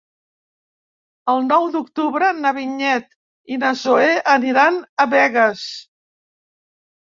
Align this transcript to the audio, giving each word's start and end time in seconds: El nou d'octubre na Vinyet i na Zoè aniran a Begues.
El 1.33 1.41
nou 1.49 1.67
d'octubre 1.75 2.31
na 2.39 2.55
Vinyet 2.59 3.07
i 3.57 3.61
na 3.67 3.75
Zoè 3.85 4.11
aniran 4.37 4.83
a 5.07 5.11
Begues. 5.15 5.71